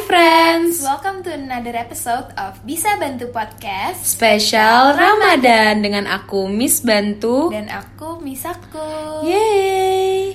[0.00, 7.52] friends, Welcome to another episode of Bisa Bantu Podcast spesial Ramadan dengan aku Miss Bantu.
[7.52, 8.80] dan aku Misaku.
[9.22, 10.32] Yeay.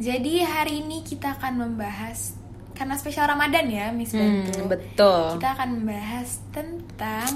[0.00, 2.32] Jadi hari ini kita akan membahas
[2.72, 4.60] karena spesial Ramadan ya, Miss Hmm, Bantu.
[4.66, 5.24] betul.
[5.36, 7.28] Kita akan membahas tentang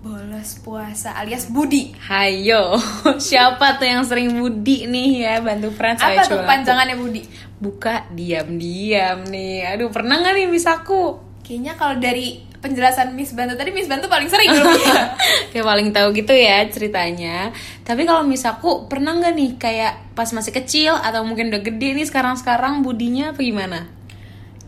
[0.00, 1.92] bolos puasa alias budi.
[2.08, 2.80] Hayo,
[3.20, 6.00] siapa tuh yang sering budi nih ya bantu friends?
[6.00, 7.20] Apa tuh panjangannya budi?
[7.60, 9.76] Buka diam-diam nih.
[9.76, 11.20] Aduh, pernah nggak nih Miss aku?
[11.44, 14.64] Kayaknya kalau dari penjelasan Miss Bantu tadi Miss Bantu paling sering ya?
[15.52, 17.52] Kayak paling tahu gitu ya ceritanya.
[17.84, 21.92] Tapi kalau Miss aku pernah nggak nih kayak pas masih kecil atau mungkin udah gede
[21.92, 23.99] nih sekarang-sekarang budinya apa gimana?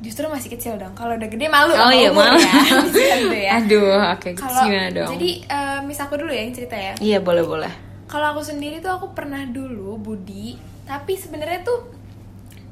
[0.03, 0.93] Justru masih kecil dong.
[0.93, 2.37] Kalau udah gede malu Oh iya, umur malu.
[2.37, 2.53] ya.
[2.75, 2.99] Bantu
[3.33, 3.53] ya.
[3.57, 4.31] Aduh, oke.
[4.35, 5.11] Kalau gimana dong?
[5.15, 6.93] jadi eh, Miss aku dulu ya yang cerita ya.
[6.99, 7.71] Iya, boleh-boleh.
[8.05, 11.79] Kalau aku sendiri tuh aku pernah dulu Budi, tapi sebenarnya tuh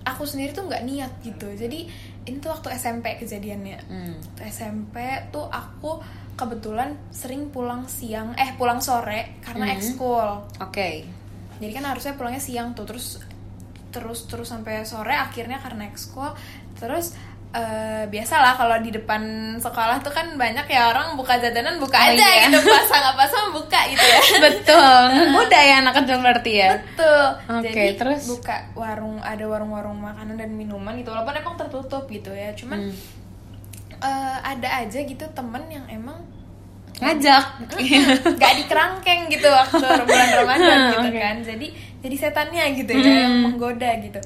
[0.02, 1.46] aku sendiri tuh nggak niat gitu.
[1.48, 1.86] Jadi
[2.20, 3.78] ini tuh waktu SMP kejadiannya.
[3.82, 4.14] Hmm.
[4.18, 4.96] Waktu SMP
[5.30, 6.02] tuh aku
[6.34, 9.74] kebetulan sering pulang siang, eh pulang sore karena Hmm.
[9.76, 10.28] ekskul.
[10.58, 11.06] Oke.
[11.56, 13.20] Jadi kan harusnya pulangnya siang tuh terus
[13.90, 16.30] terus terus sampai sore akhirnya karena ekskul
[16.80, 17.12] terus
[17.50, 19.20] eh, biasalah kalau di depan
[19.56, 22.46] sekolah tuh kan banyak ya orang buka jajanan buka Oh, aja iya.
[22.46, 25.02] gitu puasa nggak puasa mah buka gitu ya Betul.
[25.30, 26.68] Mudah ya anak kecil berarti ya.
[26.72, 27.24] Betul.
[27.52, 28.22] Oke, Jadi terus?
[28.26, 31.10] buka warung ada warung-warung makanan dan minuman gitu.
[31.10, 32.54] Walaupun emang tertutup gitu ya.
[32.54, 32.94] Cuman Hmm.
[34.00, 36.16] eh, ada aja gitu temen yang emang
[36.96, 37.44] Ngajak.
[38.36, 41.18] gak dikerangkeng gitu waktu bulan Ramadan gitu Oke.
[41.18, 41.36] kan.
[41.40, 41.66] Jadi
[41.98, 43.44] jadi setannya gitu ya yang Hmm.
[43.50, 44.20] menggoda gitu.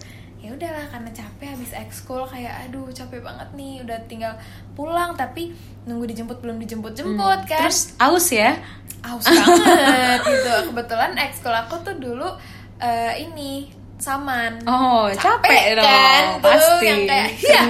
[0.44, 4.36] Ya udahlah karena capek habis ekskul kayak aduh capek banget nih udah tinggal
[4.72, 7.58] pulang tapi nunggu dijemput belum dijemput-jemput kan.
[7.58, 7.64] Hmm.
[7.64, 8.52] Terus aus ya?
[9.00, 12.28] aus banget gitu kebetulan ekskul aku tuh dulu
[12.76, 15.84] eh, ini saman Oh, capek, Capek dong.
[15.86, 16.84] kan, tuh, Pasti.
[16.84, 17.60] yang kayak, iya.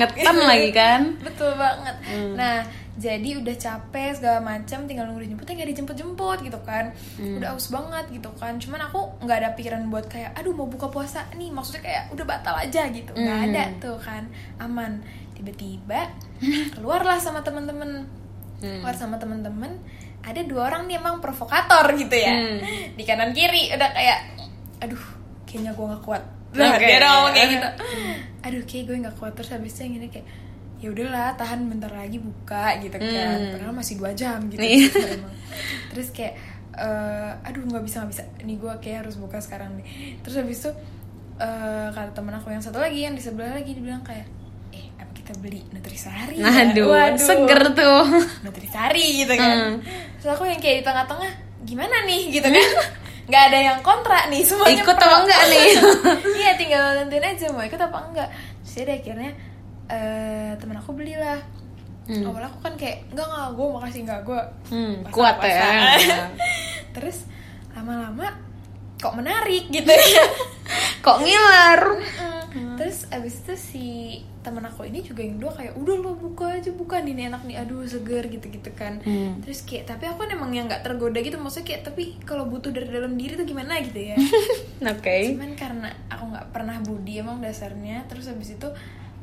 [0.41, 1.01] lagi kan?
[1.27, 2.35] betul banget Hmm.
[2.35, 2.62] nah
[2.94, 6.94] jadi udah capek segala macam tinggal nunggu dijemputnya nggak dijemput jemput gitu kan.
[7.15, 7.38] Hmm.
[7.38, 8.55] udah aus banget gitu kan.
[8.56, 11.49] Cuman aku nggak ada pikiran buat kayak aduh mau buka puasa nih.
[11.49, 13.10] Maksudnya kayak udah batal aja gitu.
[13.10, 13.47] Nggak Hmm.
[13.49, 14.22] ada tuh kan.
[14.56, 15.03] Aman.
[15.34, 16.06] Tiba-tiba
[16.75, 18.06] keluarlah sama temen-temen
[18.56, 18.81] Hmm.
[18.81, 19.76] keluar sama temen-temen
[20.22, 22.32] ada dua orang nih emang provokator gitu ya.
[22.32, 22.59] Hmm.
[22.94, 24.19] di kanan kiri udah kayak
[24.78, 25.03] aduh
[25.44, 26.22] kayaknya gue nggak kuat.
[26.55, 26.87] Nah, Oke.
[26.87, 27.69] dia udah ngomong kayak gitu.
[28.41, 29.32] Aduh kayak gue nggak kuat.
[29.34, 30.26] Terus habisnya yang gini kayak
[30.84, 33.50] ya udahlah tahan bentar lagi buka gitu kan Hmm.
[33.50, 34.93] padahal masih dua jam gitu Iya.
[35.17, 35.33] emang.
[35.89, 36.37] terus kayak
[36.75, 39.87] eh, aduh nggak bisa nggak bisa nih gue kayak harus buka sekarang nih
[40.21, 40.71] terus habis itu
[41.37, 44.28] eh, kata temen aku yang satu lagi yang di sebelah lagi dibilang kayak
[44.71, 48.05] eh apa kita beli nutrisari ya?" Aduh, Waduh seger tuh.
[48.43, 49.75] nutrisari gitu kan Hmm.
[50.17, 51.31] terus aku yang kayak di tengah-tengah
[51.62, 52.69] gimana nih gitu kan
[53.25, 55.06] nggak ada yang kontra nih semuanya Ikut pro.
[55.06, 55.69] apa enggak nih?
[56.37, 58.28] iya tinggal nentuin aja mau ikut apa enggak
[58.61, 59.33] terus ya akhirnya
[59.87, 61.41] eh temen aku belilah
[62.05, 62.21] Hmm.
[62.22, 65.97] awalnya aku kan kayak enggak enggak gue makasih enggak gue Hmm, kuat ya.
[66.93, 67.25] terus
[67.71, 68.28] lama-lama
[68.94, 70.25] kok menarik gitu ya
[71.00, 71.81] Kok ngiler?
[72.50, 72.77] Mm.
[72.77, 73.87] Terus abis itu si
[74.41, 77.43] temen aku ini juga yang dua kayak udah lo buka aja buka nih ini enak
[77.43, 79.41] nih aduh seger gitu gitu kan Hmm.
[79.41, 82.69] terus kayak tapi aku kan emang yang nggak tergoda gitu maksudnya kayak tapi kalau butuh
[82.69, 84.17] dari dalam diri tuh gimana gitu ya
[84.93, 85.17] Oke.
[85.31, 88.69] cuman karena aku nggak pernah budi emang dasarnya terus abis itu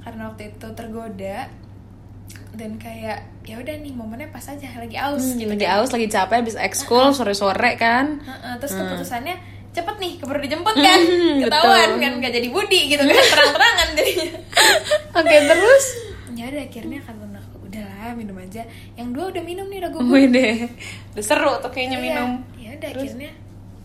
[0.01, 1.39] karena waktu itu tergoda
[2.51, 5.77] dan kayak ya udah nih momennya pas aja lagi aus Hmm, gitu lagi kan.
[5.77, 8.19] aus, lagi capek, habis ekskul sore-sore kan?
[8.19, 9.35] Heeh, terus keputusannya
[9.71, 12.01] cepet nih keburu dijemput kan Hmm, ketahuan betul.
[12.01, 14.29] kan nggak jadi budi gitu kan terang-terangan jadinya
[15.13, 15.85] Oke, terus?
[16.31, 18.61] ya udah akhirnya kata aku udahlah minum aja
[18.95, 20.53] yang dua udah minum nih udah Wih deh,
[21.13, 22.03] udah seru tuh kayaknya Iya.
[22.03, 22.29] minum.
[22.57, 23.31] ya udah akhirnya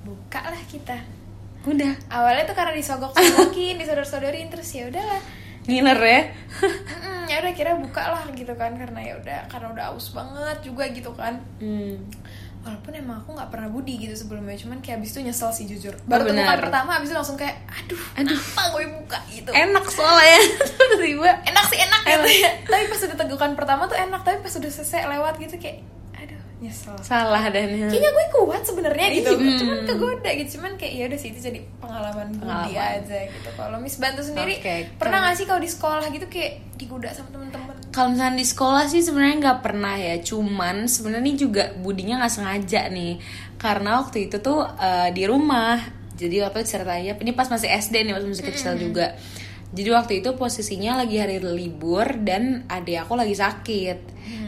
[0.03, 0.99] buka lah kita
[1.67, 5.19] Udah, awalnya tuh karena disogok-sogokin disodor-sodorin terus ya udahlah
[5.67, 6.23] ngiler ya?
[6.97, 10.59] Mm, ya udah kira buka lah gitu kan karena ya udah karena udah aus banget
[10.63, 11.99] juga gitu kan Hmm.
[12.63, 15.95] walaupun emang aku nggak pernah budi gitu sebelumnya cuman kayak abis itu nyesel sih jujur
[16.05, 18.35] baru Oh, temukan pertama abis itu langsung kayak aduh Aduh.
[18.35, 20.39] kenapa gue buka gitu Enak soalnya
[20.71, 21.31] tiba-tiba.
[21.45, 24.71] enak sih enak gitu ya tapi pas udah tegukan pertama tuh enak tapi pas udah
[24.73, 25.79] selesai lewat gitu kayak
[26.57, 26.97] nyesel.
[27.05, 27.69] Salah dan.
[27.69, 29.37] Kayaknya gue kuat sebenarnya gitu.
[29.37, 29.59] Hmm.
[29.61, 30.49] cuman kegoda gitu.
[30.57, 33.01] Cuman kayak ya udah sih itu jadi pengalaman budi Pengalaman.
[33.05, 33.49] aja gitu.
[33.53, 37.29] Kalau Miss Bantu sendiri Oke, pernah nggak sih kalau di sekolah gitu kayak digoda sama
[37.33, 37.75] temen-temen?
[37.93, 42.93] Kalau misalnya di sekolah sih sebenarnya nggak pernah ya, cuman sebenarnya juga budinya nggak sengaja
[42.93, 43.17] nih,
[43.57, 45.81] karena waktu itu tuh eh, di rumah,
[46.13, 49.17] jadi waktu itu ceritanya ini pas masih SD nih, pas masih kecil juga,
[49.73, 53.99] jadi waktu itu posisinya lagi hari libur dan adik aku lagi sakit,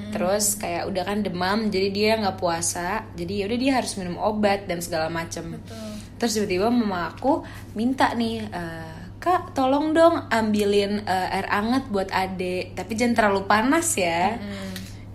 [0.09, 3.05] terus kayak udah kan demam jadi dia nggak puasa.
[3.13, 5.61] Jadi ya udah dia harus minum obat dan segala macem.
[6.19, 7.45] Terus tiba-tiba mama aku
[7.79, 12.73] minta nih "Eh, kak tolong dong ambilin eh, air anget buat ade.
[12.75, 14.39] Tapi jangan terlalu panas ya.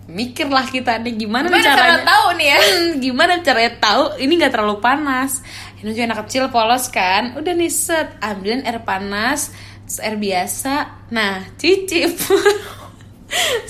[0.04, 2.58] Mikirlah kita nih gimana, Gimana cara caranya tahu nih ya?
[2.60, 5.40] Hmm, gimana caranya tahu ini nggak terlalu panas.
[5.80, 7.32] Ini juga anak kecil polos kan?
[7.40, 9.48] Udah nih set ambilin air panas
[9.88, 11.08] terus air biasa.
[11.08, 12.20] Nah cicip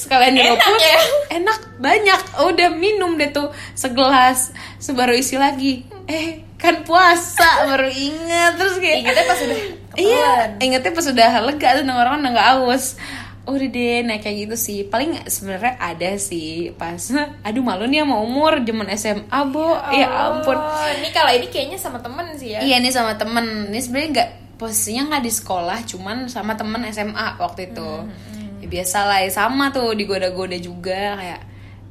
[0.00, 1.00] sekalian nyeruput ya?
[1.40, 8.56] enak banyak udah minum deh tuh segelas sebaru isi lagi eh kan puasa baru inget
[8.56, 9.58] terus kayak Ingatnya pas udah
[9.94, 12.98] Iya, ingetnya pas udah lega tuh orang udah nggak aus.
[13.44, 14.78] Udah deh, nah kayak gitu sih.
[14.88, 16.98] Paling sebenarnya ada sih pas,
[17.46, 19.76] aduh malu nih sama umur zaman SMA, Bo.
[19.92, 20.56] Ya ampun.
[20.56, 22.60] Oh, ini kalau ini kayaknya sama temen sih ya.
[22.64, 23.70] Iya nih sama temen.
[23.70, 27.90] Ini sebenarnya nggak posisinya nggak di sekolah, cuman sama temen SMA waktu itu.
[28.02, 28.33] Hmm,
[28.74, 31.40] Ya, biasa lah, ya sama tuh digoda-goda juga kayak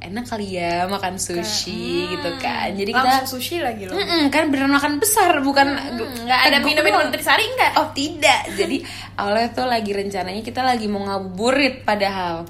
[0.04, 2.76] enak kali ya makan sushi gitu kan.
[2.76, 3.96] Jadi kita Langsung sushi lagi loh.
[3.96, 7.72] Mm-mm, kan beneran makan besar bukan Hmm, nggak ada teguk minum-minum nutrisari enggak?
[7.80, 8.52] Oh tidak.
[8.52, 8.84] Jadi
[9.16, 12.44] awalnya tuh lagi rencananya kita lagi mau ngabuburit padahal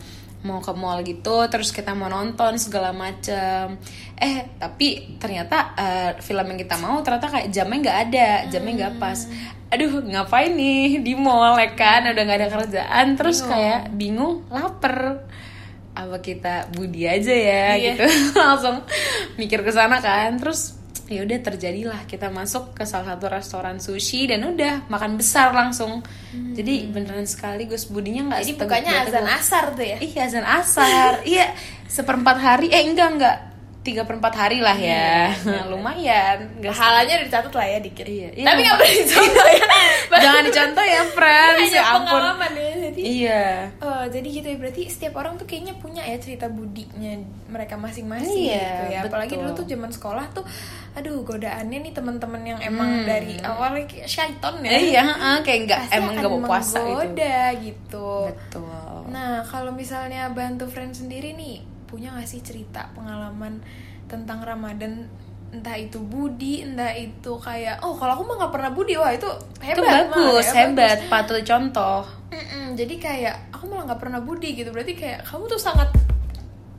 [0.44, 3.80] mau ke mall gitu terus kita mau nonton segala macem.
[4.14, 8.96] Eh tapi ternyata eh, film yang kita mau ternyata kayak jamnya nggak ada jamnya nggak
[9.00, 9.20] pas.
[9.72, 12.06] Aduh ngapain nih di mall ya kan?
[12.06, 15.26] Udah nggak ada kerjaan terus kayak bingung lapar.
[15.94, 17.94] Apa kita budi aja ya Iya.
[17.96, 18.06] gitu.
[18.42, 18.82] Langsung
[19.38, 20.36] mikir ke sana kan.
[20.38, 20.76] Terus
[21.14, 22.02] ya udah terjadilah.
[22.10, 26.02] Kita masuk ke salah satu restoran sushi dan udah makan besar langsung.
[26.34, 29.98] Jadi beneran sekaligus budinya nggak Jadi bukannya dua azan asar tuh ya?
[30.02, 31.12] iya azan asar.
[31.22, 31.46] Iya
[31.86, 32.68] seperempat hari.
[32.74, 33.53] Eh enggak enggak
[33.84, 35.28] tiga perempat hari lah ya
[35.72, 38.06] lumayan nggak Pahalanya udah dicatat lah ya dikit.
[38.08, 38.46] Iya, iya.
[38.48, 39.66] Tapi nggak boleh dicontoh ya.
[40.24, 42.72] jangan dicontoh ya friends ya ampun pengalaman ya.
[42.84, 43.46] Jadi, iya
[43.84, 47.20] Oh, jadi gitu ya berarti setiap orang tuh kayaknya punya ya cerita budinya
[47.52, 49.00] mereka masing-masing Iya, gitu ya.
[49.04, 49.44] Apalagi betul.
[49.44, 50.46] dulu tuh zaman sekolah tuh
[50.94, 54.70] aduh godaannya nih teman-teman yang emang dari awalnya kayak syaiton ya.
[54.72, 54.78] Hmm.
[54.80, 58.10] Eh, iya heeh, kayak nggak Pasti emang nggak mau puasa gitu menggoda gitu.
[58.32, 61.62] betul Nah, kalau misalnya bantu friend sendiri nih,
[61.94, 63.62] punya gak sih cerita pengalaman
[64.10, 65.06] tentang Ramadan?
[65.54, 69.30] Entah itu budi, entah itu kayak oh kalau aku mah nggak pernah budi, wah itu
[69.62, 70.98] hebat itu bagus malah ya, hebat.
[71.06, 72.02] Patut contoh.
[72.34, 75.94] Mm-mm, jadi kayak aku malah nggak pernah budi gitu, berarti kayak kamu tuh sangat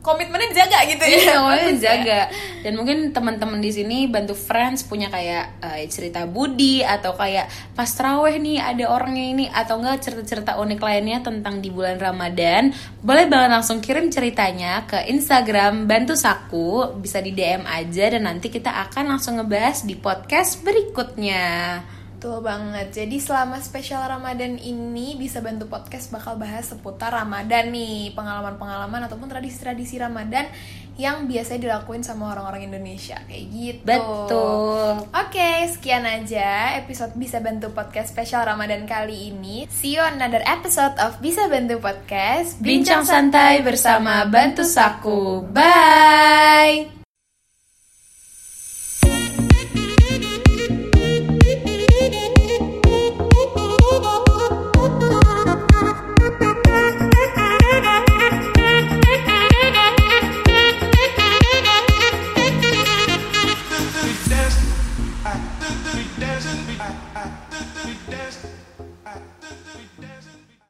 [0.05, 1.17] komitmennya dijaga gitu ya.
[1.17, 1.85] Iya, awalnya Bagus ya.
[1.89, 2.21] jaga.
[2.61, 7.89] Dan mungkin teman-teman di sini bantu friends punya kayak eh, cerita Budi atau kayak pas
[7.89, 12.69] teraweh nih ada orangnya ini atau enggak cerita-cerita unik lainnya tentang di bulan Ramadan.
[13.01, 18.53] Boleh banget langsung kirim ceritanya ke Instagram Bantu Saku, bisa di DM aja dan nanti
[18.53, 21.81] kita akan langsung ngebahas di podcast berikutnya.
[22.15, 22.95] Betul banget.
[22.95, 29.27] Jadi selama spesial Ramadan ini bisa bantu podcast bakal bahas seputar Ramadan nih, pengalaman-pengalaman ataupun
[29.27, 30.47] tradisi-tradisi Ramadan
[30.95, 33.83] yang biasanya dilakuin sama orang-orang Indonesia kayak gitu.
[33.83, 35.11] Betul.
[35.11, 39.67] Oke, sekian aja episode Bisa Bantu Podcast spesial Ramadan kali ini.
[39.67, 42.63] See you on another episode of Bisa Bantu Podcast.
[42.63, 45.43] Bincang santai bersama Bantu Saku.
[45.51, 46.94] Bye.